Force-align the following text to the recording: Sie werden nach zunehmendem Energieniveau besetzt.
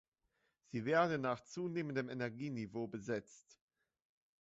Sie 0.65 0.83
werden 0.85 1.21
nach 1.21 1.41
zunehmendem 1.43 2.09
Energieniveau 2.09 2.87
besetzt. 2.87 3.59